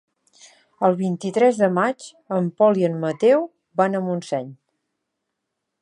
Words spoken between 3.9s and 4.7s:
a Montseny.